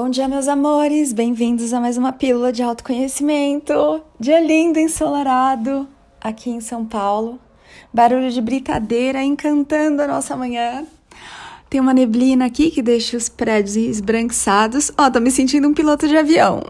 [0.00, 1.12] Bom dia, meus amores!
[1.12, 4.00] Bem-vindos a mais uma pílula de autoconhecimento.
[4.20, 5.88] Dia lindo, ensolarado,
[6.20, 7.36] aqui em São Paulo.
[7.92, 10.86] Barulho de britadeira encantando a nossa manhã.
[11.68, 14.92] Tem uma neblina aqui que deixa os prédios esbranquiçados.
[14.96, 16.62] Ó, oh, tô me sentindo um piloto de avião.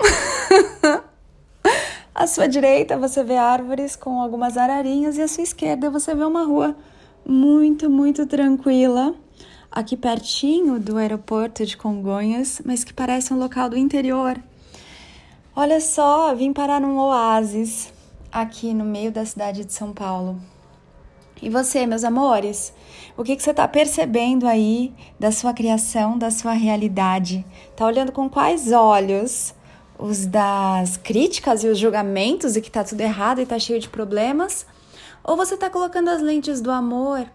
[2.15, 6.25] à sua direita você vê árvores com algumas ararinhas e à sua esquerda você vê
[6.25, 6.75] uma rua
[7.27, 9.15] muito, muito tranquila
[9.71, 14.41] aqui pertinho do aeroporto de Congonhas, mas que parece um local do interior.
[15.55, 17.93] Olha só, vim parar num oásis
[18.31, 20.41] aqui no meio da cidade de São Paulo.
[21.41, 22.73] E você, meus amores,
[23.17, 27.45] o que, que você está percebendo aí da sua criação, da sua realidade?
[27.77, 29.55] Tá olhando com quais olhos?
[29.99, 33.89] Os das críticas e os julgamentos e que tá tudo errado e tá cheio de
[33.89, 34.67] problemas?
[35.25, 37.27] Ou você tá colocando as lentes do amor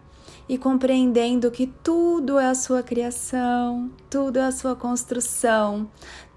[0.47, 5.89] e compreendendo que tudo é a sua criação, tudo é a sua construção,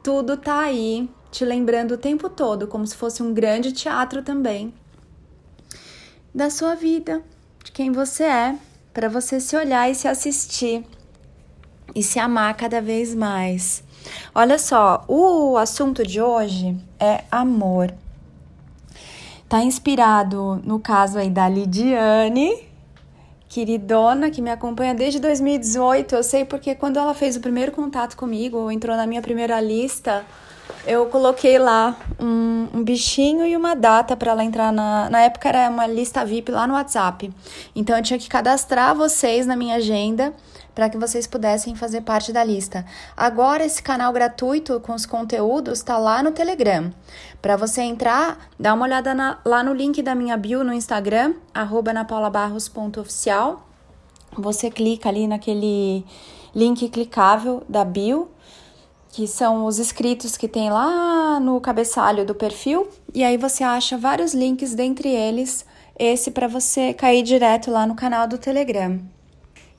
[0.02, 4.72] tudo tá aí, te lembrando o tempo todo, como se fosse um grande teatro também,
[6.34, 7.22] da sua vida,
[7.64, 8.56] de quem você é,
[8.92, 10.84] para você se olhar e se assistir
[11.94, 13.82] e se amar cada vez mais.
[14.34, 17.92] Olha só, o assunto de hoje é amor.
[19.48, 22.65] Tá inspirado no caso aí da Lidiane,
[23.56, 26.14] queridona que me acompanha desde 2018.
[26.14, 30.26] Eu sei porque quando ela fez o primeiro contato comigo, entrou na minha primeira lista,
[30.86, 35.08] eu coloquei lá um, um bichinho e uma data para ela entrar na.
[35.08, 37.32] Na época era uma lista VIP lá no WhatsApp.
[37.74, 40.34] Então eu tinha que cadastrar vocês na minha agenda
[40.74, 42.84] para que vocês pudessem fazer parte da lista.
[43.16, 46.92] Agora esse canal gratuito com os conteúdos está lá no Telegram.
[47.46, 51.34] Para você entrar, dá uma olhada na, lá no link da minha bio no Instagram,
[51.54, 53.64] @napaulabarros.oficial.
[54.36, 56.04] Você clica ali naquele
[56.52, 58.28] link clicável da bio,
[59.10, 63.96] que são os inscritos que tem lá no cabeçalho do perfil, e aí você acha
[63.96, 65.64] vários links, dentre eles
[65.96, 69.00] esse para você cair direto lá no canal do Telegram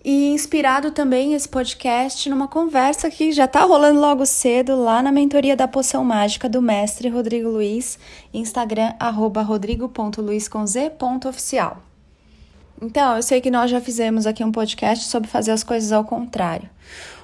[0.10, 5.12] e inspirado também esse podcast numa conversa que já está rolando logo cedo lá na
[5.12, 8.00] mentoria da poção mágica do mestre Rodrigo Luiz,
[8.34, 11.84] Instagram arroba rodrigo.luiz.oficial.
[12.82, 16.06] Então, eu sei que nós já fizemos aqui um podcast sobre fazer as coisas ao
[16.06, 16.70] contrário.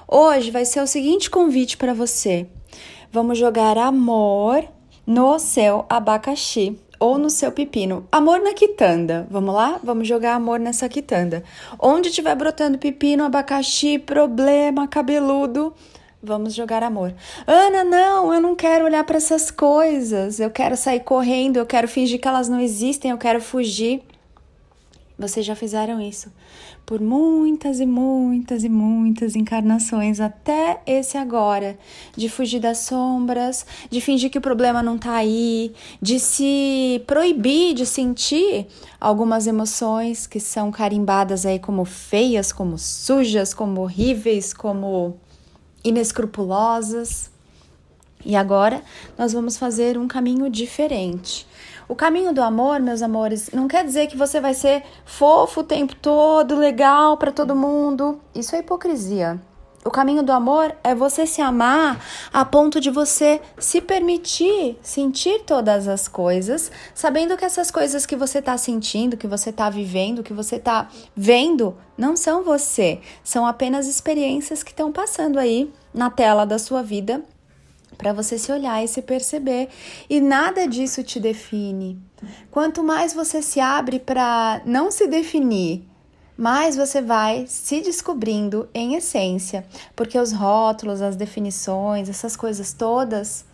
[0.06, 2.46] Hoje vai ser o seguinte convite para você.
[3.10, 4.62] Vamos jogar amor
[5.06, 8.06] no seu abacaxi ou no seu pepino.
[8.10, 9.26] Amor na quitanda.
[9.30, 9.80] Vamos lá?
[9.82, 11.42] Vamos jogar amor nessa quitanda.
[11.78, 15.74] Onde tiver brotando pepino, abacaxi, problema, cabeludo,
[16.22, 17.14] vamos jogar amor.
[17.46, 20.40] Ana, não, eu não quero olhar para essas coisas.
[20.40, 24.02] Eu quero sair correndo, eu quero fingir que elas não existem, eu quero fugir.
[25.18, 26.32] Vocês já fizeram isso
[26.86, 31.78] por muitas e muitas e muitas encarnações até esse agora,
[32.16, 37.74] de fugir das sombras, de fingir que o problema não tá aí, de se proibir
[37.74, 38.66] de sentir
[39.00, 45.16] algumas emoções que são carimbadas aí como feias, como sujas, como horríveis, como
[45.82, 47.30] inescrupulosas.
[48.24, 48.82] E agora
[49.18, 51.46] nós vamos fazer um caminho diferente.
[51.86, 55.64] O caminho do amor, meus amores, não quer dizer que você vai ser fofo o
[55.64, 58.20] tempo todo, legal para todo mundo.
[58.34, 59.38] Isso é hipocrisia.
[59.84, 62.02] O caminho do amor é você se amar
[62.32, 68.16] a ponto de você se permitir sentir todas as coisas, sabendo que essas coisas que
[68.16, 73.44] você está sentindo, que você está vivendo, que você está vendo, não são você, são
[73.44, 77.22] apenas experiências que estão passando aí na tela da sua vida
[77.96, 79.68] para você se olhar e se perceber.
[80.08, 81.98] E nada disso te define.
[82.50, 85.86] Quanto mais você se abre para não se definir,
[86.36, 93.44] mais você vai se descobrindo em essência, porque os rótulos, as definições, essas coisas todas,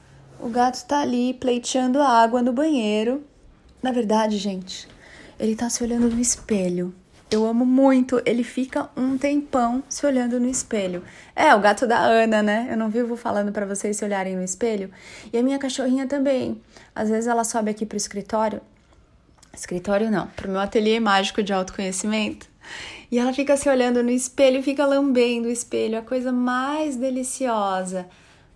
[0.40, 3.22] o gato está ali pleiteando água no banheiro.
[3.82, 4.88] Na verdade, gente,
[5.38, 6.94] ele está se olhando no espelho.
[7.30, 8.20] Eu amo muito.
[8.26, 11.04] Ele fica um tempão se olhando no espelho.
[11.36, 12.66] É, o gato da Ana, né?
[12.68, 14.90] Eu não vivo falando para vocês se olharem no espelho.
[15.32, 16.60] E a minha cachorrinha também.
[16.92, 18.60] Às vezes ela sobe aqui pro escritório.
[19.54, 22.48] Escritório não, pro meu ateliê mágico de autoconhecimento.
[23.10, 26.96] E ela fica se olhando no espelho e fica lambendo o espelho, a coisa mais
[26.96, 28.06] deliciosa.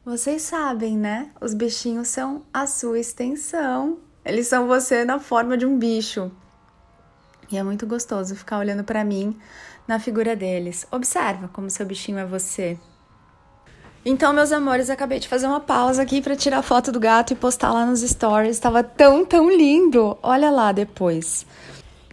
[0.04, 1.30] Vocês sabem, né?
[1.40, 3.98] Os bichinhos são a sua extensão.
[4.24, 6.30] Eles são você na forma de um bicho.
[7.50, 9.36] E é muito gostoso ficar olhando para mim
[9.86, 10.86] na figura deles.
[10.90, 12.78] Observa como seu bichinho é você.
[14.06, 17.36] Então, meus amores, acabei de fazer uma pausa aqui para tirar foto do gato e
[17.36, 18.56] postar lá nos stories.
[18.56, 20.18] Estava tão, tão lindo.
[20.22, 21.46] Olha lá depois.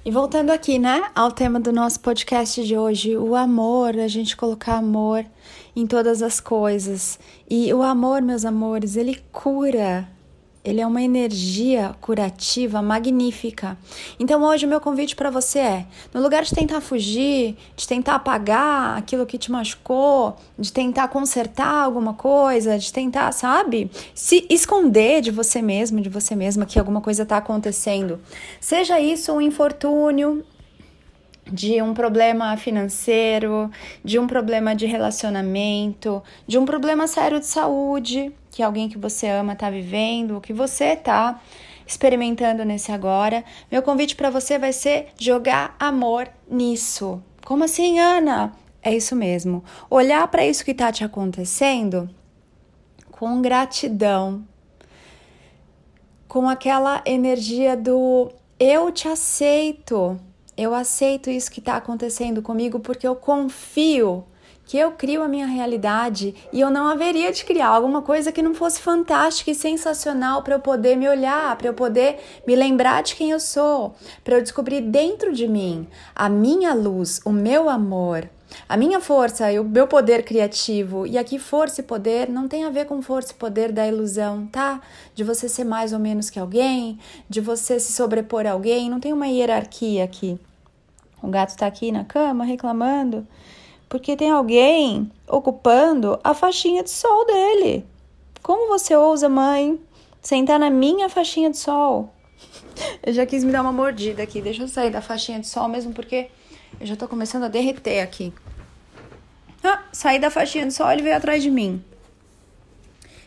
[0.04, 4.38] E voltando aqui, né, ao tema do nosso podcast de hoje, o amor, a gente
[4.38, 5.26] colocar amor
[5.76, 7.20] em todas as coisas.
[7.50, 10.08] E o amor, meus amores, ele cura.
[10.64, 13.76] Ele é uma energia curativa magnífica.
[14.20, 18.16] Então hoje o meu convite para você é, no lugar de tentar fugir, de tentar
[18.16, 25.22] apagar aquilo que te machucou, de tentar consertar alguma coisa, de tentar, sabe, se esconder
[25.22, 28.20] de você mesmo, de você mesma que alguma coisa está acontecendo.
[28.60, 30.46] Seja isso um infortúnio,
[31.52, 33.72] de um problema financeiro,
[34.06, 39.28] de um problema de relacionamento, de um problema sério de saúde que alguém que você
[39.28, 41.42] ama está vivendo, o que você está
[41.88, 43.44] experimentando nesse agora.
[43.72, 47.24] Meu convite para você vai ser jogar amor nisso.
[47.46, 48.54] Como assim, Ana?
[48.84, 49.64] É isso mesmo.
[49.90, 52.10] Olhar para isso que está te acontecendo
[53.10, 54.46] com gratidão,
[56.28, 60.20] com aquela energia do eu te aceito
[60.62, 64.24] eu aceito isso que está acontecendo comigo porque eu confio
[64.72, 68.42] que eu crio a minha realidade e eu não haveria de criar alguma coisa que
[68.42, 73.04] não fosse fantástica e sensacional para eu poder me olhar, para eu poder me lembrar
[73.04, 75.86] de quem eu sou, para eu descobrir dentro de mim
[76.16, 78.30] a minha luz, o meu amor,
[78.70, 81.06] a minha força e o meu poder criativo.
[81.06, 84.48] E aqui, força e poder não tem a ver com força e poder da ilusão,
[84.48, 84.80] tá?
[85.14, 86.98] De você ser mais ou menos que alguém,
[87.30, 90.40] de você se sobrepor a alguém, não tem uma hierarquia aqui.
[91.22, 93.28] O gato está aqui na cama reclamando
[93.92, 97.86] porque tem alguém ocupando a faixinha de sol dele.
[98.42, 99.78] Como você ousa, mãe,
[100.22, 102.10] sentar na minha faixinha de sol?
[103.06, 104.42] Eu já quis me dar uma mordida aqui.
[104.42, 106.30] Deixa eu sair da faixinha de sol mesmo porque
[106.80, 108.34] eu já tô começando a derreter aqui.
[109.62, 111.84] Ah, saí da faixinha de sol, ele veio atrás de mim.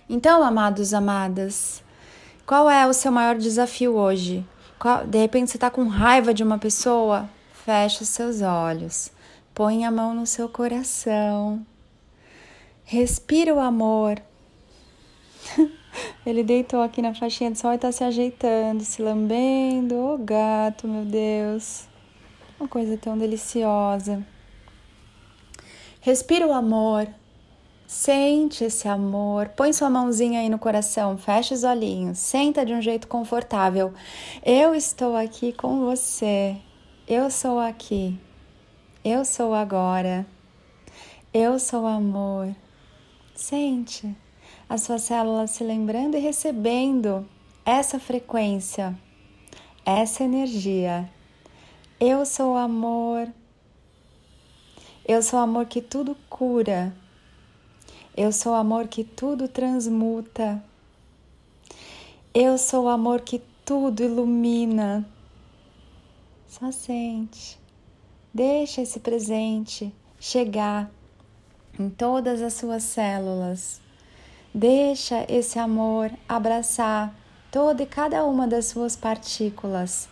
[0.09, 1.83] Então, amados, amadas,
[2.47, 4.43] qual é o seu maior desafio hoje?
[5.09, 7.29] De repente você tá com raiva de uma pessoa?
[7.53, 9.13] Feche os seus olhos,
[9.55, 11.65] põe a mão no seu coração,
[12.83, 14.21] respira o amor.
[16.27, 19.95] Ele deitou aqui na faixinha de sol e está se ajeitando, se lambendo.
[19.95, 21.87] Ô oh, gato, meu Deus.
[22.59, 24.27] Uma coisa tão deliciosa.
[26.01, 27.07] Respira o amor.
[27.87, 29.51] Sente esse amor.
[29.51, 33.93] Põe sua mãozinha aí no coração, fecha os olhinhos, senta de um jeito confortável.
[34.45, 36.57] Eu estou aqui com você.
[37.07, 38.19] Eu sou aqui,
[39.05, 40.27] eu sou agora,
[41.33, 42.57] eu sou amor.
[43.35, 44.17] Sente
[44.67, 47.29] as suas células se lembrando e recebendo
[47.67, 48.99] essa frequência,
[49.85, 51.11] essa energia.
[52.01, 53.31] Eu sou amor.
[55.07, 56.97] Eu sou amor que tudo cura.
[58.17, 60.65] Eu sou amor que tudo transmuta.
[62.33, 65.07] Eu sou amor que tudo ilumina.
[66.49, 67.64] Só sente.
[68.35, 70.91] Deixa esse presente chegar
[71.79, 73.81] em todas as suas células.
[74.53, 77.15] Deixa esse amor abraçar
[77.53, 80.09] toda e cada uma das suas partículas.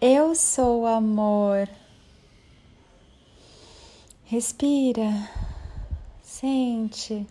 [0.00, 1.68] Eu sou amor.
[4.24, 5.12] Respira.
[6.22, 7.26] Sente.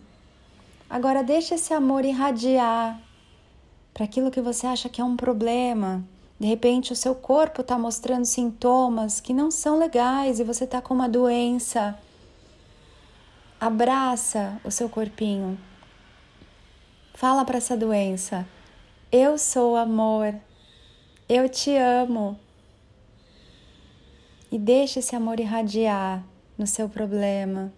[0.88, 3.02] Agora deixa esse amor irradiar
[3.92, 6.04] para aquilo que você acha que é um problema
[6.38, 10.80] de repente, o seu corpo está mostrando sintomas que não são legais e você está
[10.80, 11.98] com uma doença.
[13.60, 15.58] Abraça o seu corpinho.
[17.12, 18.46] Fala para essa doença:
[19.10, 20.32] Eu sou amor.
[21.28, 22.38] Eu te amo.
[24.50, 26.24] E deixa esse amor irradiar
[26.56, 27.72] no seu problema.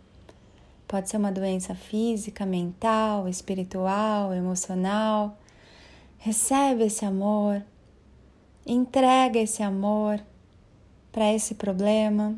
[0.86, 5.38] Pode ser uma doença física, mental, espiritual, emocional.
[6.18, 7.62] Recebe esse amor
[8.72, 10.20] entrega esse amor
[11.10, 12.36] para esse problema.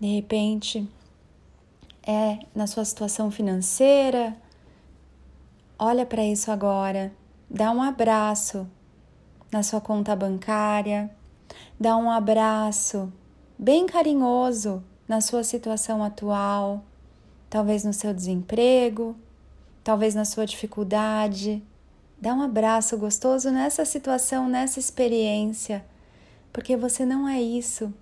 [0.00, 0.88] De repente,
[2.04, 4.36] é na sua situação financeira.
[5.78, 7.12] Olha para isso agora.
[7.48, 8.68] Dá um abraço
[9.52, 11.08] na sua conta bancária.
[11.78, 13.12] Dá um abraço
[13.56, 16.82] bem carinhoso na sua situação atual,
[17.48, 19.14] talvez no seu desemprego,
[19.84, 21.62] talvez na sua dificuldade
[22.24, 25.84] Dá um abraço gostoso nessa situação, nessa experiência,
[26.50, 27.92] porque você não é isso.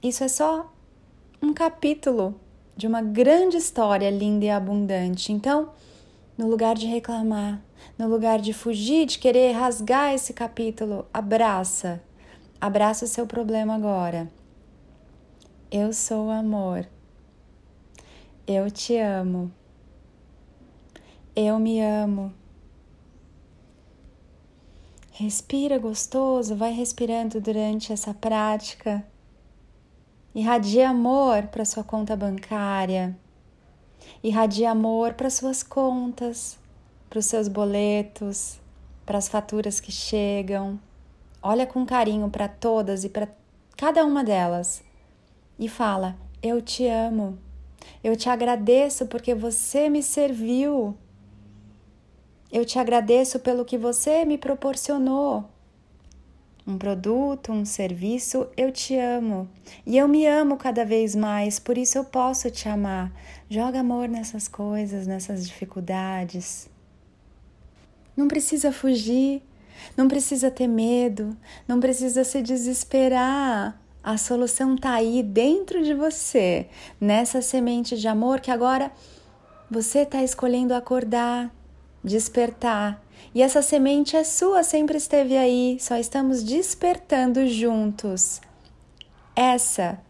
[0.00, 0.72] Isso é só
[1.42, 2.40] um capítulo
[2.76, 5.32] de uma grande história linda e abundante.
[5.32, 5.70] Então,
[6.38, 7.60] no lugar de reclamar,
[7.98, 12.00] no lugar de fugir, de querer rasgar esse capítulo, abraça.
[12.60, 14.30] Abraça o seu problema agora.
[15.68, 16.86] Eu sou amor.
[18.46, 19.50] Eu te amo.
[21.34, 22.32] Eu me amo.
[25.18, 29.02] Respira gostoso, vai respirando durante essa prática.
[30.34, 33.16] Irradia amor para sua conta bancária.
[34.22, 36.58] Irradia amor para suas contas,
[37.08, 38.60] para os seus boletos,
[39.06, 40.78] para as faturas que chegam.
[41.42, 43.26] Olha com carinho para todas e para
[43.74, 44.82] cada uma delas
[45.58, 47.38] e fala: Eu te amo.
[48.04, 50.94] Eu te agradeço porque você me serviu.
[52.50, 55.44] Eu te agradeço pelo que você me proporcionou.
[56.66, 59.48] Um produto, um serviço, eu te amo.
[59.84, 63.12] E eu me amo cada vez mais, por isso eu posso te amar.
[63.48, 66.68] Joga amor nessas coisas, nessas dificuldades.
[68.16, 69.42] Não precisa fugir,
[69.96, 71.36] não precisa ter medo,
[71.68, 73.80] não precisa se desesperar.
[74.02, 76.68] A solução está aí dentro de você,
[77.00, 78.90] nessa semente de amor que agora
[79.70, 81.52] você está escolhendo acordar,
[82.06, 83.02] despertar.
[83.34, 88.40] E essa semente é sua, sempre esteve aí, só estamos despertando juntos.
[89.34, 90.00] Essa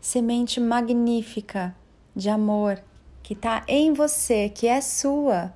[0.00, 1.74] semente magnífica
[2.14, 2.82] de amor
[3.22, 5.54] que está em você, que é sua.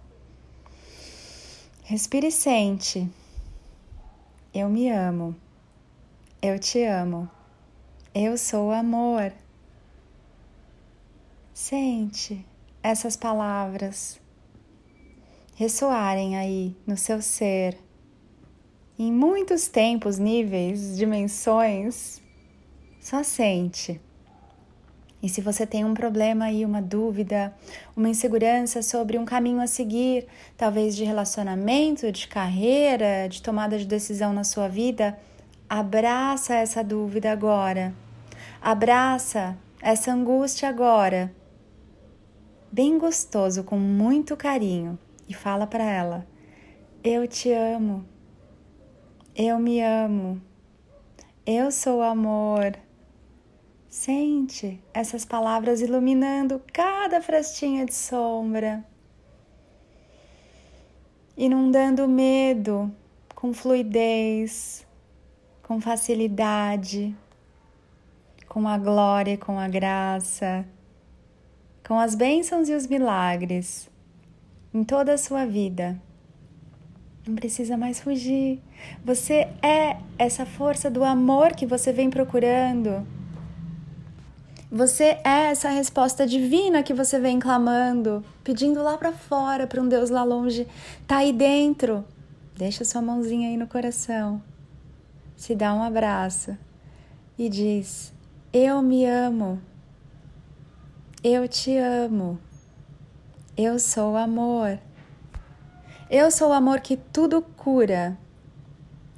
[1.83, 3.11] Respire e sente.
[4.55, 5.35] Eu me amo.
[6.41, 7.29] Eu te amo.
[8.15, 9.33] Eu sou amor.
[11.53, 12.45] Sente
[12.83, 14.22] essas palavras
[15.63, 17.79] ressoarem aí no seu ser,
[18.99, 22.21] em muitos tempos, níveis, dimensões,
[23.01, 24.01] só sente.
[25.23, 27.55] E se você tem um problema aí, uma dúvida,
[27.97, 30.27] uma insegurança sobre um caminho a seguir,
[30.57, 35.17] talvez de relacionamento, de carreira, de tomada de decisão na sua vida,
[35.69, 37.95] abraça essa dúvida agora.
[38.61, 41.33] Abraça essa angústia agora.
[42.73, 44.99] Bem gostoso, com muito carinho
[45.33, 46.27] e fala para ela:
[47.03, 48.05] Eu te amo,
[49.35, 50.41] eu me amo,
[51.45, 52.77] eu sou amor.
[53.89, 58.85] Sente essas palavras iluminando cada frestinha de sombra,
[61.37, 62.91] inundando o medo
[63.35, 64.87] com fluidez,
[65.63, 67.15] com facilidade,
[68.49, 70.67] com a glória e com a graça,
[71.87, 73.92] com as bênçãos e os milagres
[74.73, 76.01] em toda a sua vida.
[77.27, 78.61] Não precisa mais fugir.
[79.05, 83.07] Você é essa força do amor que você vem procurando.
[84.71, 89.87] Você é essa resposta divina que você vem clamando, pedindo lá para fora, para um
[89.87, 90.67] Deus lá longe.
[91.07, 92.05] Tá aí dentro.
[92.57, 94.43] Deixa sua mãozinha aí no coração.
[95.37, 96.57] Se dá um abraço
[97.39, 98.13] e diz:
[98.53, 99.61] Eu me amo.
[101.23, 102.39] Eu te amo.
[103.57, 104.79] Eu sou amor.
[106.09, 108.17] Eu sou o amor que tudo cura.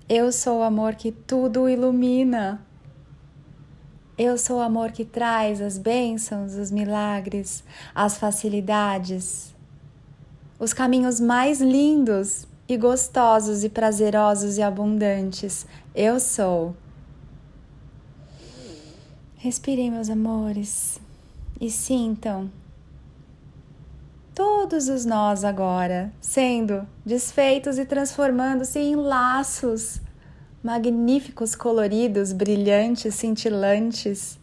[0.09, 2.61] Eu sou o amor que tudo ilumina.
[4.19, 7.63] Eu sou o amor que traz as bênçãos, os milagres,
[7.95, 9.55] as facilidades,
[10.59, 15.65] os caminhos mais lindos e gostosos e prazerosos e abundantes.
[15.95, 16.75] Eu sou.
[19.37, 21.01] Respirem, meus amores,
[21.61, 22.51] e sintam
[24.35, 30.01] todos os nós agora sendo desfeitos e transformando-se em laços
[30.63, 34.39] magníficos, coloridos, brilhantes, cintilantes.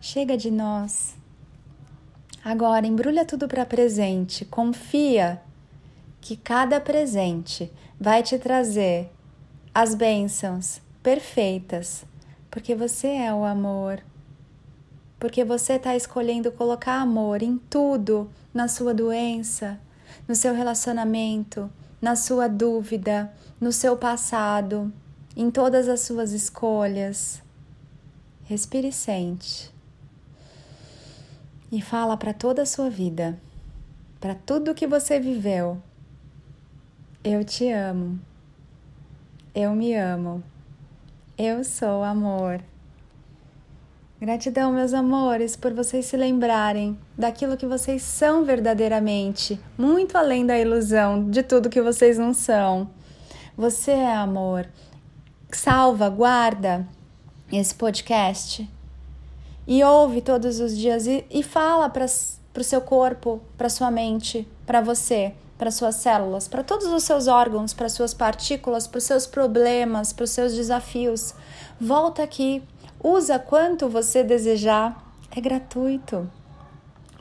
[0.00, 1.14] Chega de nós.
[2.42, 4.44] Agora embrulha tudo para presente.
[4.44, 5.42] Confia
[6.20, 9.10] que cada presente vai te trazer
[9.74, 12.04] as bênçãos perfeitas,
[12.50, 14.00] porque você é o amor
[15.20, 19.78] porque você está escolhendo colocar amor em tudo, na sua doença,
[20.26, 24.90] no seu relacionamento, na sua dúvida, no seu passado,
[25.36, 27.42] em todas as suas escolhas.
[28.44, 29.70] Respire e sente.
[31.70, 33.38] E fala para toda a sua vida,
[34.18, 35.80] para tudo que você viveu.
[37.22, 38.18] Eu te amo.
[39.54, 40.42] Eu me amo.
[41.36, 42.62] Eu sou amor.
[44.20, 50.58] Gratidão, meus amores, por vocês se lembrarem daquilo que vocês são verdadeiramente, muito além da
[50.58, 52.90] ilusão de tudo que vocês não são.
[53.56, 54.68] Você é amor.
[55.50, 56.86] Salva, guarda
[57.50, 58.68] esse podcast
[59.66, 64.46] e ouve todos os dias e, e fala para o seu corpo, para sua mente,
[64.66, 69.04] para você, para suas células, para todos os seus órgãos, para suas partículas, para os
[69.04, 71.32] seus problemas, para os seus desafios.
[71.80, 72.62] Volta aqui
[73.02, 75.02] Usa quanto você desejar,
[75.34, 76.30] é gratuito.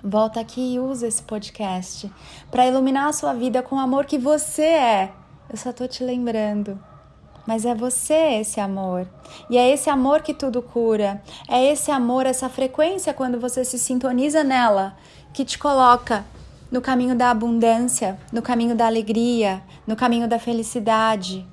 [0.03, 2.11] Volta aqui e usa esse podcast
[2.51, 5.13] para iluminar a sua vida com o amor que você é
[5.49, 6.77] Eu só tô te lembrando.
[7.47, 9.07] Mas é você esse amor.
[9.49, 11.23] E é esse amor que tudo cura.
[11.47, 14.97] É esse amor, essa frequência, quando você se sintoniza nela,
[15.33, 16.25] que te coloca
[16.69, 21.47] no caminho da abundância, no caminho da alegria, no caminho da felicidade,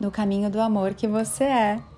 [0.00, 1.93] no caminho do amor que você é.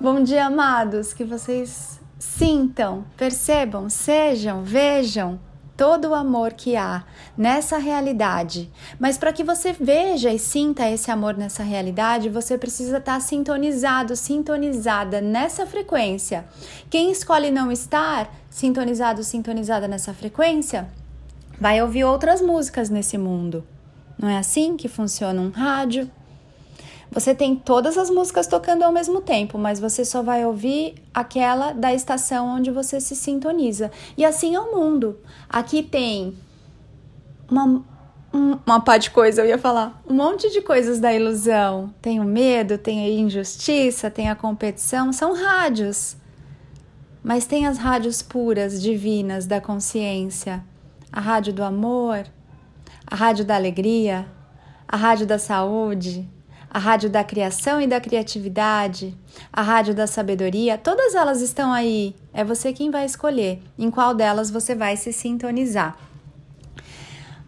[0.00, 5.38] Bom dia, amados, que vocês sintam, percebam, sejam, vejam
[5.78, 7.04] todo o amor que há
[7.36, 8.68] nessa realidade.
[8.98, 14.16] Mas para que você veja e sinta esse amor nessa realidade, você precisa estar sintonizado,
[14.16, 16.44] sintonizada nessa frequência.
[16.90, 20.88] Quem escolhe não estar sintonizado, sintonizada nessa frequência,
[21.60, 23.64] vai ouvir outras músicas nesse mundo.
[24.18, 26.10] Não é assim que funciona um rádio,
[27.10, 31.72] você tem todas as músicas tocando ao mesmo tempo, mas você só vai ouvir aquela
[31.72, 33.90] da estação onde você se sintoniza.
[34.16, 35.18] E assim é o mundo.
[35.48, 36.36] Aqui tem
[37.50, 37.82] uma,
[38.32, 41.92] uma pá de coisa, eu ia falar, um monte de coisas da ilusão.
[42.02, 46.16] Tem o medo, tem a injustiça, tem a competição, são rádios.
[47.22, 50.62] Mas tem as rádios puras, divinas da consciência,
[51.10, 52.26] a rádio do amor,
[53.06, 54.26] a rádio da alegria,
[54.86, 56.28] a rádio da saúde,
[56.70, 59.16] a rádio da criação e da criatividade,
[59.52, 62.14] a rádio da sabedoria, todas elas estão aí.
[62.32, 65.96] É você quem vai escolher em qual delas você vai se sintonizar.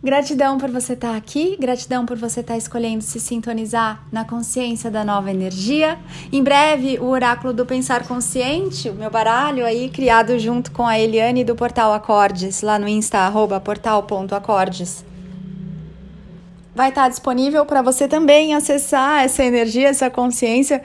[0.03, 5.05] Gratidão por você estar aqui, gratidão por você estar escolhendo se sintonizar na consciência da
[5.05, 5.99] nova energia.
[6.33, 10.99] Em breve, o Oráculo do Pensar Consciente, o meu baralho aí, criado junto com a
[10.99, 15.10] Eliane do Portal Acordes, lá no Insta, arroba portal.acordes
[16.75, 20.83] vai estar disponível para você também acessar essa energia, essa consciência,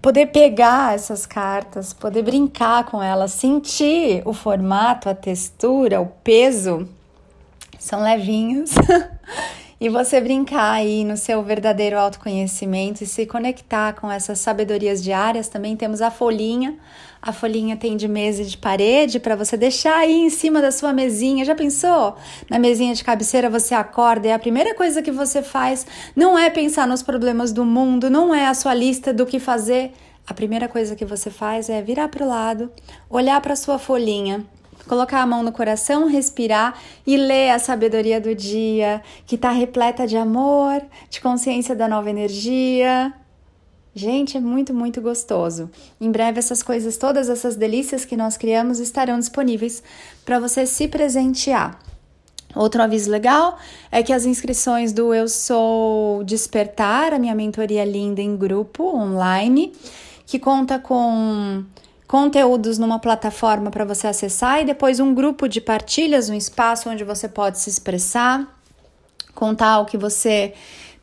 [0.00, 6.88] poder pegar essas cartas, poder brincar com elas, sentir o formato, a textura, o peso.
[7.78, 8.70] São levinhos.
[9.80, 15.48] e você brincar aí no seu verdadeiro autoconhecimento e se conectar com essas sabedorias diárias.
[15.48, 16.76] Também temos a folhinha.
[17.26, 20.70] A folhinha tem de mesa e de parede para você deixar aí em cima da
[20.70, 21.44] sua mesinha.
[21.44, 22.14] Já pensou?
[22.48, 26.48] Na mesinha de cabeceira você acorda e a primeira coisa que você faz não é
[26.50, 29.90] pensar nos problemas do mundo, não é a sua lista do que fazer.
[30.24, 32.70] A primeira coisa que você faz é virar para o lado,
[33.10, 34.46] olhar para sua folhinha
[34.86, 40.06] colocar a mão no coração, respirar e ler a sabedoria do dia, que está repleta
[40.06, 43.12] de amor, de consciência da nova energia.
[43.98, 45.70] Gente, é muito, muito gostoso.
[45.98, 49.82] Em breve, essas coisas, todas essas delícias que nós criamos estarão disponíveis
[50.22, 51.80] para você se presentear.
[52.54, 53.58] Outro aviso legal
[53.90, 59.72] é que as inscrições do Eu Sou Despertar, a minha mentoria linda em grupo online,
[60.26, 61.64] que conta com
[62.06, 67.02] conteúdos numa plataforma para você acessar e depois um grupo de partilhas, um espaço onde
[67.02, 68.60] você pode se expressar,
[69.34, 70.52] contar o que você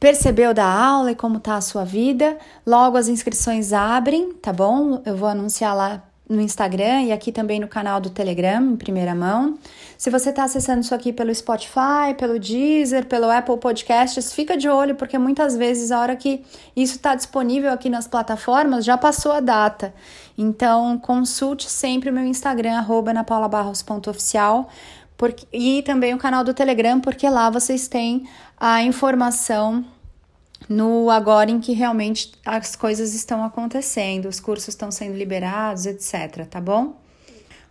[0.04, 2.38] percebeu da aula e como está a sua vida.
[2.68, 5.02] Logo as inscrições abrem, tá bom?
[5.06, 9.16] Eu vou anunciar lá no Instagram e aqui também no canal do Telegram, em primeira
[9.16, 9.58] mão.
[9.98, 14.68] Se você está acessando isso aqui pelo Spotify, pelo Deezer, pelo Apple Podcasts, fica de
[14.68, 16.44] olho, porque muitas vezes a hora que
[16.76, 19.94] isso está disponível aqui nas plataformas já passou a data.
[20.38, 24.68] Então, consulte sempre o meu Instagram, arroba napaulabarros.oficial,
[25.54, 28.28] e também o canal do Telegram, porque lá vocês têm
[28.60, 29.86] a informação
[30.70, 36.46] no agora em que realmente as coisas estão acontecendo, os cursos estão sendo liberados, etc,
[36.50, 36.96] tá bom?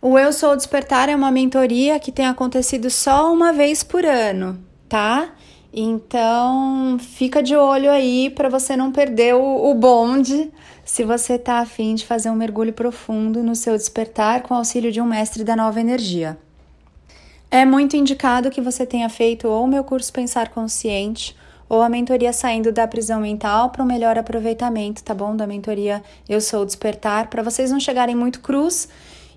[0.01, 4.59] O Eu Sou Despertar é uma mentoria que tem acontecido só uma vez por ano,
[4.89, 5.33] tá?
[5.73, 10.53] Então, fica de olho aí para você não perder o, o bonde
[10.85, 15.01] se você tá afim de fazer um mergulho profundo no seu despertar com auxílio de
[15.01, 16.37] um mestre da nova energia.
[17.51, 21.37] É muito indicado que você tenha feito ou meu curso Pensar Consciente
[21.69, 25.35] ou a mentoria saindo da prisão mental para um melhor aproveitamento, tá bom?
[25.35, 28.89] Da mentoria Eu Sou Despertar, para vocês não chegarem muito cruz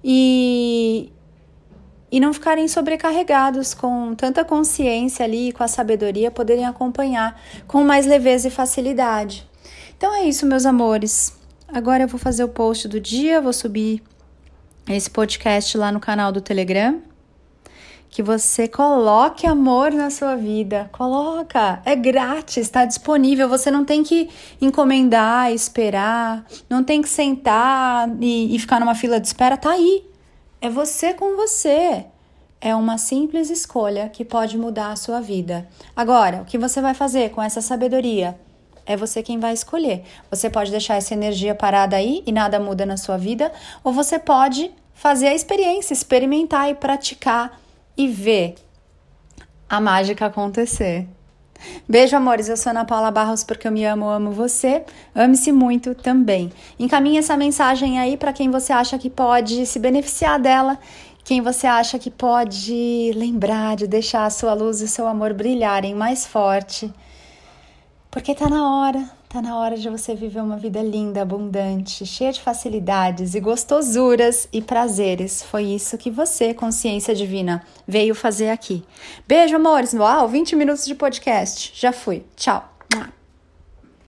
[0.03, 1.11] e,
[2.11, 8.05] e não ficarem sobrecarregados com tanta consciência ali, com a sabedoria, poderem acompanhar com mais
[8.05, 9.47] leveza e facilidade.
[9.97, 11.37] Então é isso, meus amores.
[11.67, 14.03] Agora eu vou fazer o post do dia, vou subir
[14.87, 17.01] esse podcast lá no canal do Telegram
[18.15, 20.89] que você coloque amor na sua vida.
[20.93, 23.49] Coloca, é grátis, está disponível.
[23.49, 24.29] Você não tem que
[24.61, 29.57] encomendar, esperar, não tem que sentar e, e ficar numa fila de espera.
[29.57, 30.01] Tá aí.
[30.61, 32.05] É você com você.
[32.61, 35.67] É uma simples escolha que pode mudar a sua vida.
[35.93, 38.39] Agora, o que você vai fazer com essa sabedoria?
[38.85, 40.03] É você quem vai escolher.
[40.31, 43.51] Você pode deixar essa energia parada aí e nada muda na sua vida,
[43.83, 47.64] ou você pode fazer a experiência, experimentar e praticar
[47.97, 48.55] e ver
[49.69, 51.07] a mágica acontecer.
[51.87, 52.49] Beijo, amores.
[52.49, 54.83] Eu sou Ana Paula Barros porque eu me amo, amo você.
[55.13, 56.51] Ame-se muito também.
[56.77, 60.77] Encaminhe essa mensagem aí para quem você acha que pode se beneficiar dela,
[61.23, 65.33] quem você acha que pode lembrar de deixar a sua luz e o seu amor
[65.33, 66.91] brilharem mais forte.
[68.11, 72.31] Porque tá na hora, tá na hora de você viver uma vida linda, abundante, cheia
[72.31, 75.43] de facilidades e gostosuras e prazeres.
[75.43, 78.81] Foi isso que você, consciência divina, veio fazer aqui.
[79.27, 79.93] Beijo, amores.
[79.93, 81.73] Uau, 20 minutos de podcast.
[81.75, 82.23] Já fui.
[82.37, 82.75] Tchau.